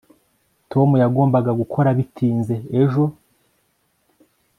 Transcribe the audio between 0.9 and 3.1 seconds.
yagombaga gukora bitinze ejo